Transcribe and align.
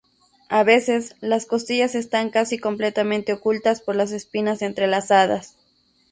A 0.49 0.63
veces, 0.63 1.15
las 1.19 1.45
costillas 1.45 1.93
están 1.93 2.31
casi 2.31 2.57
completamente 2.57 3.33
ocultas 3.33 3.81
por 3.83 3.95
las 3.95 4.11
espinas 4.13 4.63
entrelazadas. 4.63 5.59